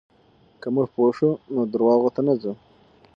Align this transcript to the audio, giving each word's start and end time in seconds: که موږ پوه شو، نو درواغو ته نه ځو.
که 0.61 0.67
موږ 0.75 0.87
پوه 0.95 1.09
شو، 1.17 1.29
نو 1.53 1.61
درواغو 1.71 2.09
ته 2.15 2.21
نه 2.27 2.33
ځو. 2.41 2.53